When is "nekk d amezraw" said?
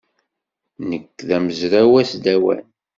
0.89-1.91